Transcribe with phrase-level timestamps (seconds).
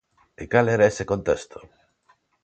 [0.41, 1.57] E cal era ese contexto?